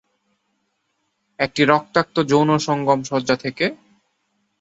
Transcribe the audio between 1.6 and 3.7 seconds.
রক্তাক্ত যৌনসঙ্গম সজ্জা থেকে?